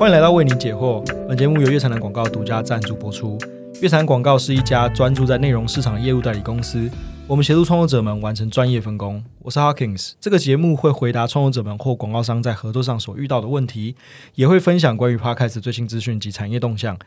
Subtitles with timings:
[0.00, 1.04] 欢迎来到为你解惑。
[1.28, 3.36] 本节目由月产蓝广告独家赞助播出。
[3.82, 6.90] 月产广告是一家专注在内容市场的业务代理公司，
[7.26, 9.22] 我们协助创作者们完成专业分工。
[9.40, 13.94] 我是 Hawkins，这个节目会回答创作者们或广告商在合作上所遇到的问题，
[14.36, 16.98] 也会分享关于 Podcast 最新资讯及产业动向。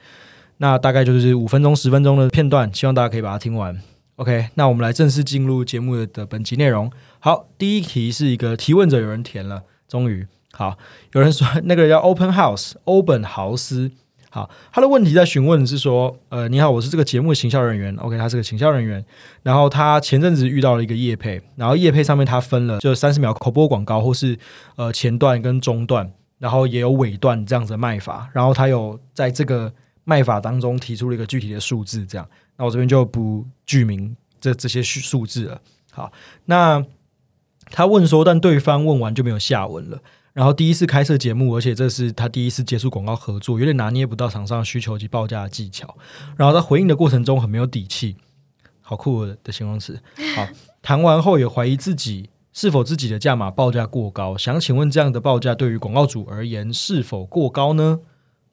[0.57, 3.75] 那大概就是五分钟、十分钟的片段，希望大家可以把它听完。
[4.17, 6.91] OK，那我们来正式进入节目的本集内容。
[7.17, 10.77] 好，第一题是一个提问者有人填了，终于好，
[11.13, 13.91] 有人说 那个人叫 Open House 欧本豪斯。
[14.29, 17.95] 好，他的问题在询问是说，呃，你好，我是这个节目的行销人员。
[17.97, 19.03] OK，他是个行销人员，
[19.43, 24.37] 然后他前阵子遇到了一个业配，然后业配上面他分了就三十秒口播广告，或是
[24.75, 29.71] 呃前段跟中段，然后也有尾段这样子的卖法，然后他有在这个
[30.03, 35.61] 卖法当中提出了一个具体的数字，这样，那我这边就不具名这这些数数字了。
[35.91, 36.11] 好，
[36.45, 36.83] 那
[37.69, 39.99] 他问说，但对方问完就没有下文了。
[40.33, 45.95] 然后第一次开设节目，而且这是他第一次接触广告合作，有点拿捏不到厂商的需求及报价的技巧。
[46.35, 48.15] 然后在回应的过程中很没有底气，
[48.81, 50.01] 好酷的形容词。
[50.35, 50.47] 好，
[50.81, 54.35] 谈完后也怀疑自己是否自己的价码报价过高。
[54.35, 57.99] 想请问这样的报价对于广告主而言是否过高呢？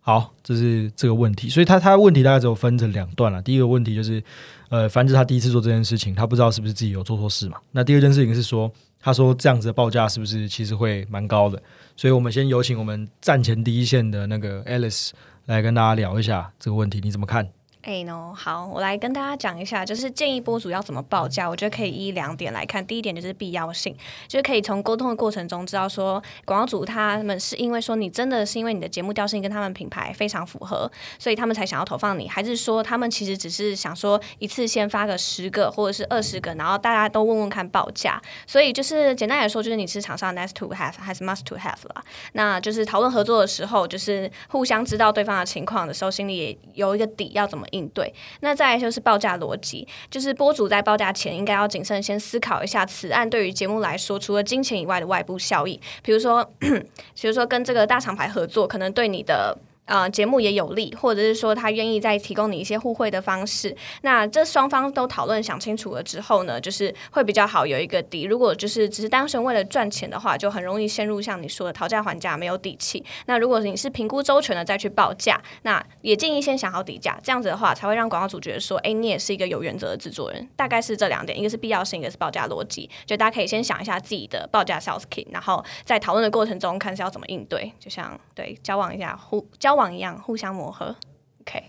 [0.00, 1.48] 好，这是这个问题。
[1.48, 3.40] 所以他他问题大概只有分成两段了。
[3.40, 4.22] 第一个问题就是，
[4.68, 7.56] 呃，反正他第一次做这件事情，他不知道是不是自己有做错事嘛。
[7.70, 8.70] 那第二件事情是说。
[9.00, 11.62] 他说：“这样子的报价是不是其实会蛮高的？
[11.96, 15.10] 所以我们先有请我们战前第一线的那个 Alice
[15.46, 17.48] 来跟大家聊一下这个问题，你怎么看？”
[17.82, 21.48] 哎喏，好，我来跟大家讲一下，就是建议播主要怎么报价。
[21.48, 22.86] 我觉得可以依两点来看。
[22.86, 23.96] 第一点就是必要性，
[24.28, 38.20] 就是可以从沟通的过程中知道说，广告主他们是因为说你真的是因为你的节目调性跟他们品牌非常符合，所以他们才想要投放你，还是说他们其实只是想说一次先发个十个或者是二十个，然后大家都问问看报价。
[38.46, 42.04] 所以就是简单来说，就是你是厂商 nice to have 还是 must to have 啦。
[42.34, 47.66] 那就是讨论合作的时候，就是互相知道对方的情况的时候，心里也有一个底，要怎么。
[47.70, 59.58] 应对，那再就是报价逻辑，就是播主在报价前应该要谨慎先思考一下，此案对于节目来说，除了金钱以外的外部效益，比如说， 比如说跟这个大厂牌合作，可能对你的。
[59.90, 63.76] 呃，节目也有利，或者是说他愿意再提供你一些互惠的方式。
[64.02, 68.22] 那这双方都讨论想清楚了之后呢，就是会比较好有一个底。
[68.22, 73.04] 如果就是只是单纯为了赚钱的话，就很容易陷入像你说的讨价还价，没有底气。
[73.26, 80.48] 那如果你是评估周全的再去报价，那也建议先想好底价，这样子的话才会让广告主觉得说，哎，你也是一个有原则的制作人。
[80.54, 82.88] 大概是这两点，一个是必要性，一个是报价逻辑。
[83.06, 87.72] 就大家可以先想一下自己的报价 sales key，然后在讨论的过程中看是要怎么应对。
[87.80, 89.79] 就像对交往一下互交。
[89.80, 90.94] 网一样互相磨合
[91.40, 91.64] ，OK，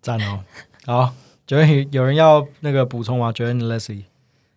[0.00, 0.42] 赞哦。
[0.86, 1.12] 好，
[1.46, 3.30] 觉得有人要那个补充吗？
[3.30, 4.04] 觉得 Leslie，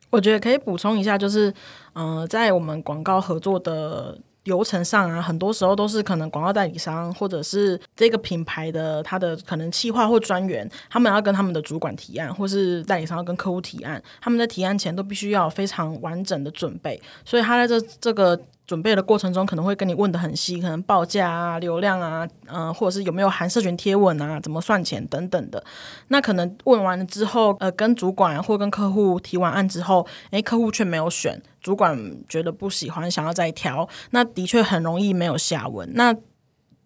[0.10, 1.54] 我觉得可以补充一下，就是
[1.94, 18.40] 嗯，在我们广告合作的流程上啊，很多时候都是可能广告代理商或者是这个品牌的他的可能企划或专员，他们要跟他们的主管提案，或是代理商要跟客户提案，他们在提案前都必须要非常完整的准备，所以他在这这个。
[18.66, 25.64] 准备的过程中可能会跟你问的很细，可能报价啊、流量啊，嗯，或者是有没有含社群贴文啊、怎么算钱等等的。
[26.08, 31.98] 那可能问完了之后，呃，跟主管或跟客户提完案之后，诶，客户却没有选，主管
[32.30, 35.90] 觉得不喜欢，想要再调，那的确很容易没有下文。
[35.94, 36.16] 那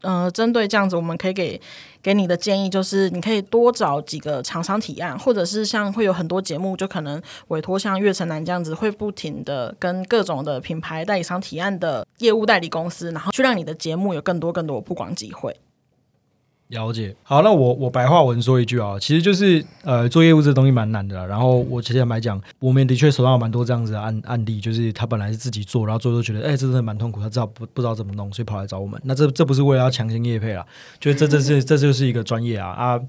[0.02, 1.60] 呃，针对这样子，我们可以给
[2.04, 15.56] 给你的建议就是，你可以多找几个厂商提案，或者是像会有很多节目，就可能委托像月城南这样子，会不停的跟各种的品牌代理商提案的业务代理公司，然后去让你的节目有更多更多曝光机会。
[16.70, 21.26] 了解，好，那我我白话文说一句啊，其实就是呃，做业务这东西蛮难的。
[21.26, 29.00] 然后我之前来讲，我们的确手上有蛮多这样子的案案例，就是他本来是自己做，然后做做觉得，哎，这真的蛮痛苦，他知道不不知道怎么弄，所以跑来找我们。
[29.06, 30.66] 那这这不是为了要强行业配啦，
[31.00, 33.02] 就这这是这就是一个专业啊啊。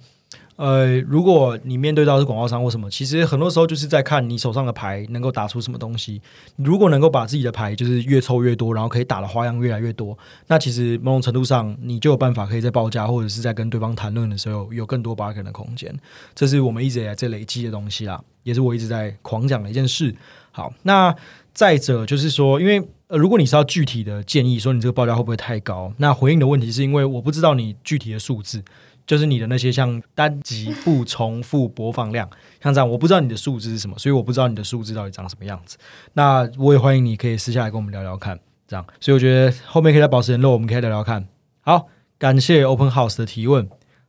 [0.58, 6.20] 呃，如果你面对到是广告商或什么，其实很多时候就是在看你手上的牌能够打出什么东西。
[6.56, 10.18] 如果能够把自己的牌就是越抽越多，然后可以打的花样越来越多，
[10.48, 15.96] 那其实某种程度上你就有办法可以在报价或者是在跟对方谈论的时候有更多 bargain 的空间。
[16.34, 20.12] 这是我们一直以来在累积的东西啦，也是我一直在狂讲的一件事。
[20.50, 21.14] 好，那
[21.54, 28.64] 再者就是说，因为，如果你是要具体的建议说你这个报价会不会太高，那回应的问题是因为我不知道你具体的数字。
[29.08, 32.28] 就是你的那些像单集不重复播放量，
[32.62, 35.78] 像这样，我不知道你的数字是什么，所以我不知道你的数字到底长什么样子。
[36.12, 38.86] 那我也欢迎你可以私下来跟我们聊聊看，这样。
[39.00, 41.26] 所以我觉得后面可以再保持联络，我们可以聊聊看。
[41.62, 41.88] 好，
[42.18, 43.66] 感谢 Open House 的提问。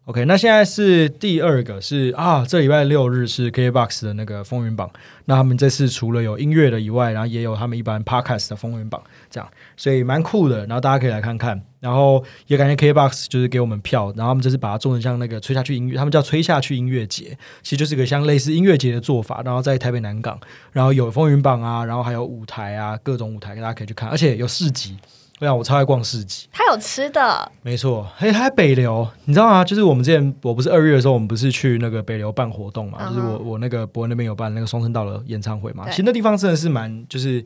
[0.10, 4.90] OK，那现在是第二个是啊，这礼拜六日是 KBox 的那个风云榜。
[5.26, 9.48] 那他们这次除了有音乐的以外，然后也有他们一般 Podcast 的风云榜，这样，
[9.78, 10.66] 所以蛮酷的。
[10.66, 19.44] 然后大家可以来看看，然后也感谢 KBox 就是给我们票，然后他们这次把它做成像那个吹下去音乐，他们叫吹下去音乐节，其实就是个像类似音乐节的做法。
[19.46, 20.40] 然后在台北南港，
[20.72, 24.98] 然后有风云榜啊，然后还有舞台啊，各种舞台，大家可以去看，而且有市集。
[25.40, 26.48] 对啊，我超爱逛市集。
[26.52, 28.06] 它有吃的，没错。
[28.18, 29.64] 嘿，还北流，你知道吗？
[29.64, 33.08] 就是我们之前，我不是二月的时候，我们不是去那个北流办活动嘛？
[33.08, 35.90] 就是我我那个博恩那边有办那个双声道的演唱会嘛。
[35.90, 37.44] 其实那地方真的是蛮就是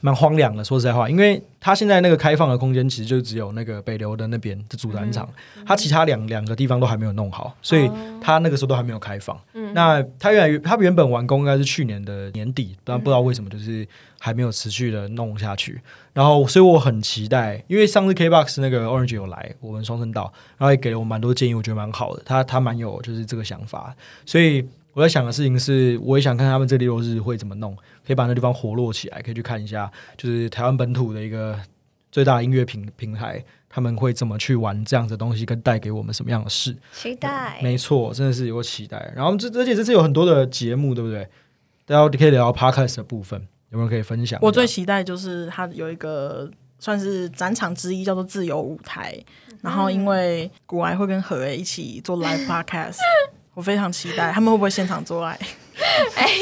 [0.00, 5.28] 蛮荒凉的，说实在话，因为它现在那个开放的空间其实就只有那个北流的那边的主展场，
[5.64, 7.88] 它其他两两个地方都还没有弄好，所以
[8.20, 9.38] 它那个时候都还没有开放。
[9.72, 13.86] 那它原来它原本完工应该是去年的年底，但不知道为什么就是。
[14.26, 15.80] 还没有持续的弄下去，
[16.12, 23.94] 然后所以我很期待，因为上次 KBox 那个 Orange 有来我们双声道，然后也给了我蛮多建议，我觉得蛮好的，他他蛮有就是这个想法，
[24.24, 27.72] 所以我在想的事情是，我也想看他们这六日会怎么弄，
[28.04, 31.56] 可以把那地方活络起来，可以去看一下，就是台湾本土的一个
[32.10, 36.76] 最大的音乐平平台，他们会怎么去玩这样子的东西，跟带给我们什么样的事？
[36.92, 39.12] 期待，没错，真的是有期待。
[39.14, 41.28] 然后这而且这次有很多的节目，对不对？
[41.86, 43.46] 大家可以聊 Podcast 的部分。
[43.70, 44.38] 有没有可以分享？
[44.42, 49.18] 我最期待就是他有一个算是展场之一，叫做自由舞台。
[49.62, 52.98] 然后因为古埃会跟何为一起做 live podcast，
[53.54, 55.36] 我非常期待他们会不会现场做爱？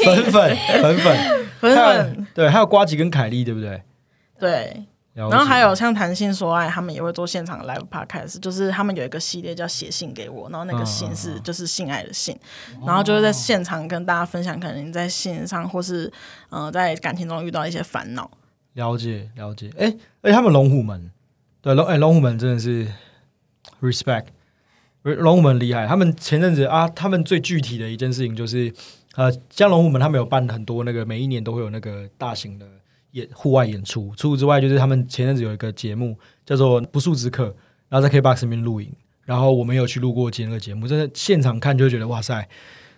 [0.03, 1.17] 粉粉粉粉
[1.59, 3.81] 粉粉，对，还有瓜吉跟凯莉，对不对？
[4.39, 4.83] 对。
[5.15, 12.37] 然后还有像谈性说爱，他们也会做现场 live podcast，就是他们有一个系列叫写信给我，然后那个信是就是性爱的信，
[12.85, 16.11] 然后就是在现场跟大家分享，可能在线上或是
[16.49, 18.29] 呃在感情中遇到一些烦恼。
[18.73, 21.09] 了解了解，哎哎，他们龙虎门，
[21.61, 22.85] 对龙哎龙虎门真的是
[23.79, 24.25] respect，
[25.03, 25.87] 龙虎门厉害。
[25.87, 28.73] 他们前阵子啊，他们最具体的一件事情就是
[29.15, 32.65] 呃，像龙虎门他们有办很多那个每一年都会有那个大型的。
[33.15, 37.43] 演户外演出，除此之外，就是他们前阵子有一个节目叫做《不速之客》，
[37.87, 38.91] 然后在 K Box 里面录影，
[39.23, 42.45] 然后我们有去录过接那个节目，真的现场看就会觉得哇塞，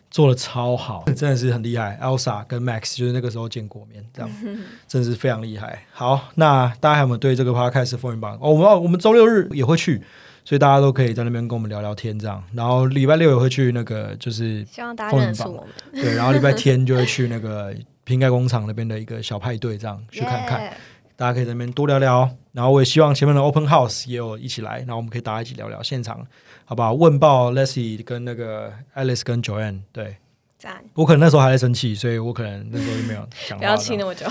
[0.10, 2.00] 做的超好，真的是很厉害。
[2.02, 4.32] Elsa 跟 Max 就是那个时候见过面，这样
[4.88, 5.84] 真的是非常厉害。
[5.92, 8.40] 好，那大家有没有对这个 Podcast 风云榜？
[8.42, 10.02] 哦，我们我们周六日也会去，
[10.44, 12.44] 所以大家都可以在那边跟我们聊聊天，这样。
[12.54, 15.64] 然后礼拜六也会去那个，就是希望大家认识我们。
[15.94, 17.72] 对，然后礼拜天就会去那个。
[18.08, 20.74] 瓶盖工厂那边的一个小派对，这样去看看，
[21.18, 22.30] 大家可以在那边多聊聊。
[22.54, 26.26] 然后我也希望前面的 Open House 也有一起来，然后我们可以大家一起聊聊现场，
[26.64, 26.94] 好不好？
[26.94, 30.16] 问报 Leslie 跟那个 Alice 跟 Joanne，对，
[30.58, 30.82] 赞。
[30.94, 33.60] 我可能那时候还在生气，所以我可能那时候就没有讲。
[33.60, 34.26] 不要气那么久。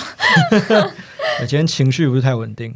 [1.40, 2.74] 我今天情绪不是太稳定。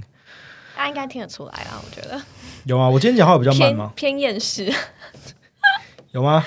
[0.77, 2.21] 大家应该听得出来啊，我觉得。
[2.65, 2.91] 有啊？
[2.91, 3.91] 我今天讲话比较慢吗？
[3.97, 4.71] 偏厌世。
[6.13, 6.45] 有吗？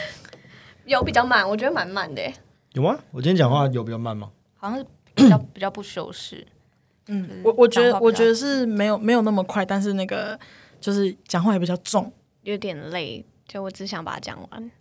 [0.85, 2.21] 有比较慢，我觉得蛮慢的。
[2.73, 2.97] 有吗？
[3.11, 4.29] 我今天讲话有比较慢吗？
[4.63, 6.47] 好像是比较 比较不修饰，
[7.07, 10.39] 嗯，我我觉得我觉得是没有没有那么快，但是那个
[10.79, 12.09] 就是讲话也比较重，
[12.43, 13.25] 有点累。
[13.47, 14.71] 就我只想把它讲完，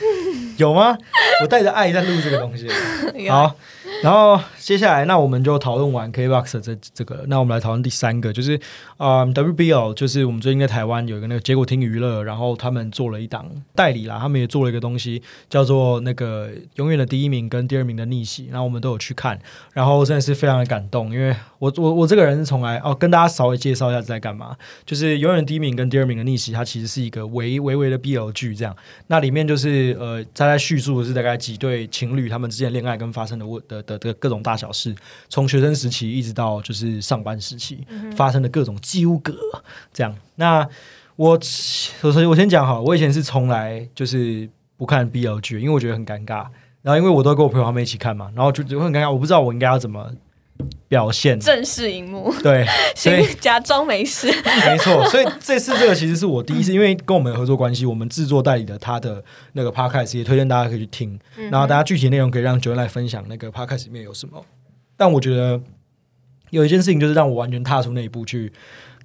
[0.56, 0.96] 有吗？
[1.42, 2.68] 我带着爱在录这个东西。
[3.28, 3.54] 好，
[4.02, 8.58] 然后接下来，那我们就讨论完 KBox 这这个，那我们来讨论第三个，就是
[8.96, 19.38] 啊，WBL，就是我们最近在台湾有一个那个结果听娱乐，然后他们做了一档代理啦，他们也做了一个东西叫做那个永远的第一名跟第二名的逆袭，然后我们都有去看，
[19.72, 28.32] 然后真的是非常的感动，因为我我我这个人是从来哦，跟大家稍微介绍一下在干嘛，就是永远第一名跟第二名的逆袭，它其实是一个微微微的 BL。
[28.32, 28.74] 剧这样，
[29.08, 34.94] 那里面就是呃，他在叙述的是大概几对情侣他们之间恋爱跟发生的问的的的各种大小事，
[35.28, 39.36] 从学生时期一直到就是上班时期发生的各种纠葛，
[39.92, 40.16] 这样。
[40.36, 40.66] 那
[41.16, 41.38] 我
[42.02, 46.46] 我我先讲哈，我以前是从来就是不看 BL 剧，因为我觉得很尴尬。
[46.80, 50.10] 然后因为我都跟我朋友他们一起看嘛，然后就就很尴尬，我不知道我应该要怎么。
[50.88, 54.26] 表现正式荧幕对， 所以假装没事，
[54.66, 55.08] 没错。
[55.08, 61.18] 所以这次这个其实是我第一次，因为跟我们有合作关系，我们制作代理的他的那个 podcast 也推荐大家可以去听。
[61.50, 64.44] 然后大家具体内容可以让九恩来分享那个 podcast 里面有什么。
[64.96, 65.60] 但我觉得
[66.50, 68.52] 有一件事情就是让我完全踏出那一步去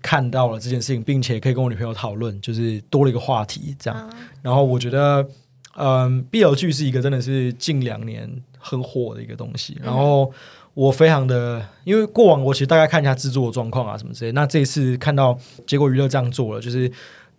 [0.01, 4.09] 看到了这件事情，并且可以跟我女朋友讨论，就是多了一个话题这样。
[4.41, 5.27] 然后我觉得，
[5.75, 9.77] 嗯，BL 剧是一个真的是近两年很火的一个东西。
[9.81, 10.31] 然后。
[10.77, 16.87] 我非常的，因为过往我其实大概看一下制作的状况啊什么之类，那这一次看到结果娱乐这样做了，就是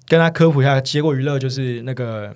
[0.09, 2.35] 跟他科普一下，结果娱乐就是那个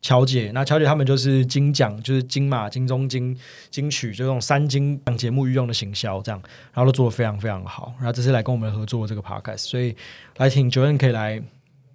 [0.00, 3.36] 乔姐，那乔姐他们就是金奖，就是金马、金钟、金
[3.72, 6.40] 金曲，就这种三金节目御用的行销这样，
[6.72, 9.96] 然后都做的非常非常好，然后这次来跟我们合作这个 podcast，所以
[10.36, 11.42] 来请九恩可以来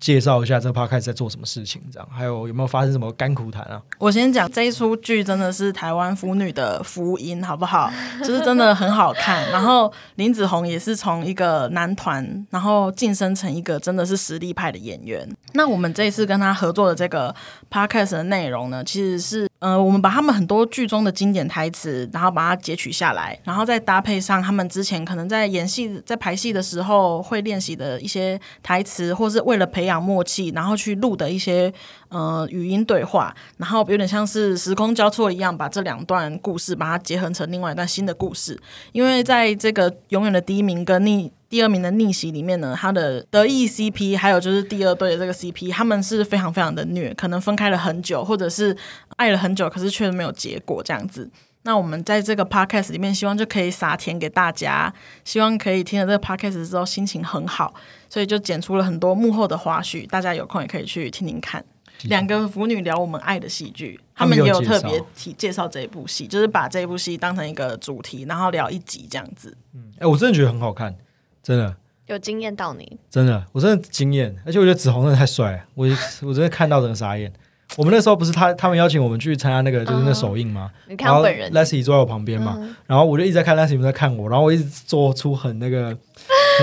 [0.01, 3.79] 介绍一下这个 podcast 在做什么事情，这样还有有没有发生什么甘苦谈啊？
[4.00, 7.89] 我先讲这一出剧真的是台湾腐女的福音，好不好？
[8.25, 9.48] 就是真的很好看。
[9.51, 15.29] 然后林子宏也是从一个男团，然后晋升成一个真的是实力派的演员。
[15.53, 17.34] 那我们这一次跟他合作的这个
[17.70, 31.72] podcast 的内容呢，其实是呃，我们把他们很多剧中的经典台词，然后把它截取下来，然后再搭配上他们之前可能在演戏、在排戏的时候会练习的一些台词，或是为了培养默契，然后去录的一些
[32.12, 38.60] 呃语音对话，然后有点像是时空交错一样，把这两段故事把它结合成另外一段新的故事。
[38.91, 48.75] 因为在这个永远的第一名跟逆第二名的逆袭里面呢，他的得意 CP 还有就是第二对的这个 CP，他们是非常非常的虐，可能分开了很久，或者是
[49.18, 51.30] 爱了很久，可是却没有结果这样子。
[51.63, 54.91] 那我们在这个 podcast 里面，希望就可以撒甜给大家，
[55.24, 57.74] 希望可以听了这个 podcast 之后心情很好，
[58.10, 61.63] 所以就剪出了很多幕后的花絮，大家有空也可以去听听看。
[62.10, 69.55] 两个腐女聊我们爱的戏剧，他们也有特别提介绍这一部戏，就是把这一部戏当成一个主题，然后聊一集这样子。
[69.74, 70.96] 嗯，哎，我真的觉得很好看，
[71.43, 71.75] 真的
[72.08, 75.88] 有惊艳到你，真的，我真的惊艳，而且我觉得紫红真的太帅了，我
[76.24, 77.31] 我真的看到整个傻眼。
[77.77, 80.70] 我们那时候不是他他们邀请我们去参加那个就是那首映吗？
[80.89, 85.98] 你看本人，Leslie 坐在我旁边嘛，然后我就一直在看 Leslie 在看我，然后我一直做出很那个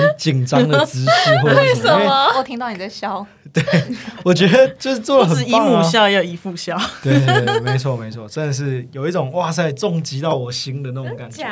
[0.01, 2.33] 很紧张的姿势，或者为什么？
[2.39, 3.27] 我听到你在笑。
[3.51, 3.65] 对，
[4.25, 6.79] 我觉得就是做的很姨母笑也有姨父笑。
[7.03, 11.47] 对对对，没错没错，真的是有一种哇塞重击到我心的那种感觉。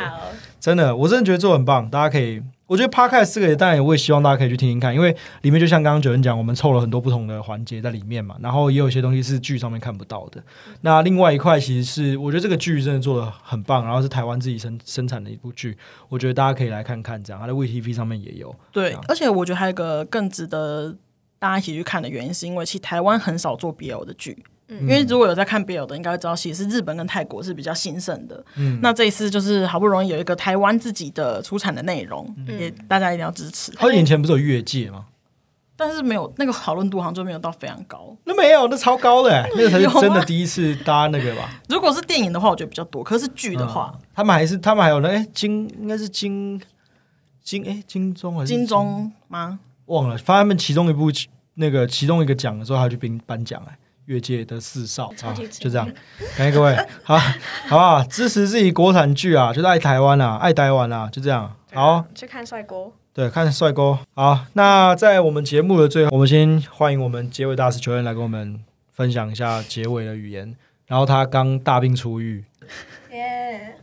[0.66, 2.42] 真的，我真的觉得做很棒，大家可以。
[2.66, 10.42] 我觉得 Podcast 这个当然我也希望大家可以去听听看，因为里面就像刚刚九人讲，我们凑了很多不同的环节在里面嘛，然后也有一些东西是剧上面看不到的。
[10.80, 18.52] 那另外一块其实是我觉得这个剧真的做的很棒，然后是台湾自己生生产的一部剧，我觉得大家可以来看看，这样它在 VTV 上面也有。
[18.72, 20.96] 对，而且我觉得还有一个更值得
[21.38, 24.44] 大家一起去看的原因，是因为其实台湾很少做 BL 的剧。
[24.68, 28.44] 因为如果有在看 BL 的，应该会知道，其实日本跟泰国是比较兴盛的。
[28.56, 33.72] 嗯，那这一次就是好不容易有一个台湾自己的出产的内容，也大家一定要支持。
[33.76, 35.06] 好几年前不是有越界吗？
[35.76, 38.16] 但是没有那个讨论度，好像就没有到非常高。
[38.24, 41.48] 那没有，那超高的，那个才是真的第一次搭那个吧。
[41.68, 43.04] 如果是电影的话，我觉得比较多。
[43.04, 46.60] 可是剧的话，他们还是他们还有那哎金应该是金
[47.42, 49.60] 金哎金钟还是金钟吗？
[49.84, 51.12] 忘了，发他们其中一部
[51.54, 53.78] 那个其中一个奖的时候，他去颁颁奖哎。
[54.06, 55.88] 越界的四少啊，就这样，
[56.36, 57.16] 感谢各位，好，
[57.68, 58.02] 好不好？
[58.04, 64.46] 支持自己国产剧啊，就是爱台湾啊，爱台湾啊，就这样，好，去看帅哥，对，看帅哥，好。
[64.54, 70.56] 那在我们节目的最后，我们先欢迎我们结尾大师球员来跟我们分享一下结尾的语言。
[70.86, 72.44] 然后他刚大病初愈，
[73.10, 73.76] 耶，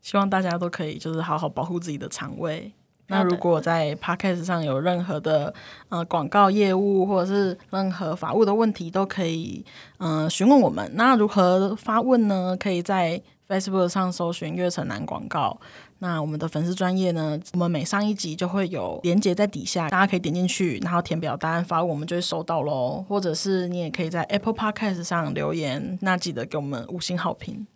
[0.00, 2.72] 希望大家都可以就是好好保护自己的肠胃。
[3.08, 5.54] 那如果在 Podcast 上有任何的
[5.88, 9.64] 呃广告业务或者是任何法务的问题，都可以
[9.98, 10.90] 嗯询问我们。
[10.94, 12.56] 那如何发问呢？
[12.58, 15.58] 可以在 Facebook 上搜寻“月城南广告”。
[16.00, 23.04] 那我们的粉丝专业呢，我们每上一集就会有连接在底下，大家可以点进去，然后填表单发问，我们就会收到喽。
[23.08, 27.66] 或者是你也可以在 Apple Podcast 上留言，那记得给我们五星好评。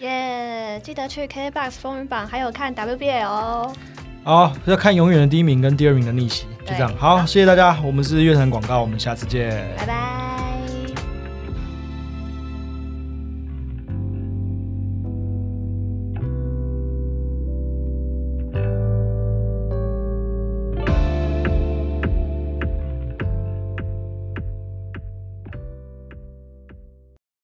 [0.00, 3.72] 耶，记得去 KBox 风云榜，还有看 WBL 哦。
[4.24, 6.92] 好，要看永远的第一名跟第二名的逆袭，就这样。
[6.96, 10.21] 好，谢谢大家，我们是乐坛广告，我们下次见，拜拜。